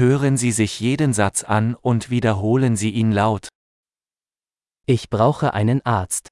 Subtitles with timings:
[0.00, 3.49] Hören Sie sich jeden Satz an und wiederholen Sie ihn laut.
[4.85, 6.29] Ich brauche einen Arzt.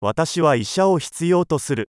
[0.00, 1.88] 私は医者を必要とする。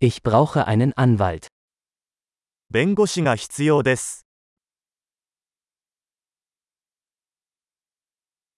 [0.00, 1.48] Ich brauche einen Anwalt.
[2.70, 4.24] 弁護士が必要です。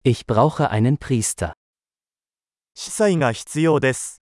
[0.05, 1.55] Ich brauche einen Priester.
[2.75, 4.19] 司祭が必要です。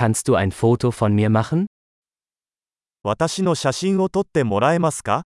[0.00, 1.66] Kannst du ein Foto von mir machen?
[3.02, 5.22] 私の写真を撮ってもらえますか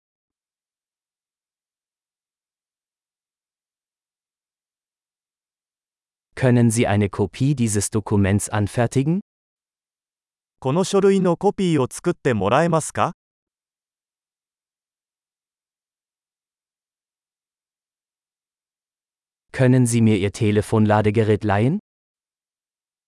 [6.35, 9.21] Können Sie eine Kopie dieses Dokuments anfertigen?
[10.59, 13.13] この書類のコピーを作ってもらえますか
[19.53, 21.81] Können Sie mir Ihr Telefonladegerät leihen?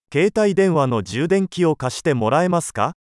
[0.10, 2.94] 携帯電話の充電器を貸してもらえますか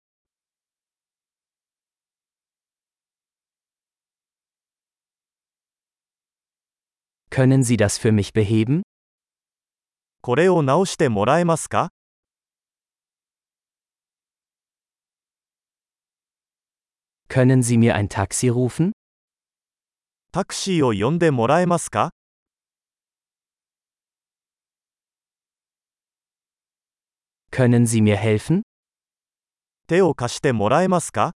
[7.28, 8.84] Können Sie das für mich beheben?
[10.22, 11.91] これを直してもらえますか
[17.28, 18.92] Können Sie mir ein Taxi rufen?
[20.33, 22.12] タクシーを呼んでもらえますか
[27.53, 28.61] Können Sie mir helfen?
[29.88, 31.33] 手を貸してもらえますか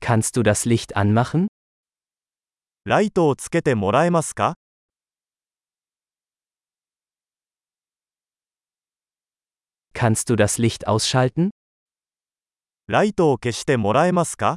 [0.00, 1.48] Kannst du das Licht anmachen?
[2.84, 4.54] ライトをつけてもらえますか
[9.94, 11.50] Kannst du das Licht ausschalten?
[12.86, 14.56] ライトを消してもらえますか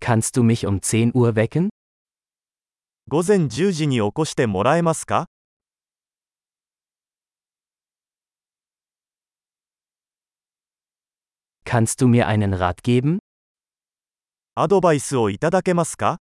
[0.00, 1.70] Kannst du mich um 10 Uhr wecken?
[3.09, 5.29] 午前10時に起こしてもらえますか
[11.63, 13.19] Kannst du mir einen Rat geben?
[14.55, 16.17] アドバイスをいただけますか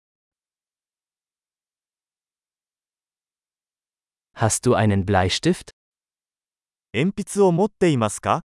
[4.37, 5.73] Hast du einen Bleistift?
[6.95, 8.43] 鉛筆を持っていますか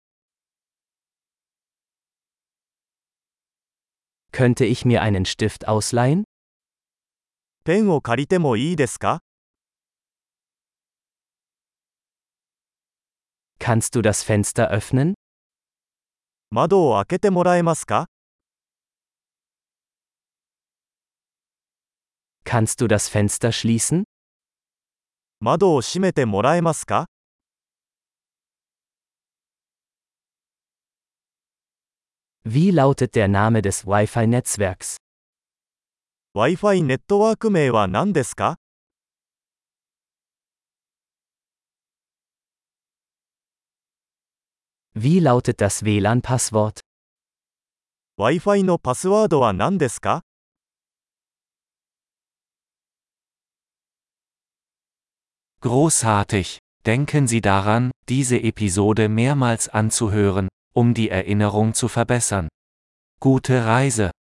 [4.31, 6.25] Könnte ich mir einen Stift ausleihen?
[7.66, 9.20] ペンを借りてもいいですか
[13.58, 15.14] Kannst du das Fenster öffnen?
[16.50, 18.08] 窓を開けてもらえますか
[22.44, 24.04] Kannst du das Fenster schließen?
[25.40, 27.06] 窓を閉めてもらえますか
[32.44, 34.96] Wie lautet der Name des Wi-Fi-Netzwerks?
[36.36, 38.58] Wi-Fi ネットワーク名は何ですか
[44.94, 46.80] Wie lautet das WLAN-Passwort?
[48.18, 50.22] Wi-Fi のパスワードは何ですか
[55.60, 56.58] Großartig!
[56.84, 62.48] Denken Sie daran, diese Episode mehrmals anzuhören, um die Erinnerung zu verbessern.
[63.20, 64.12] Gute Reise!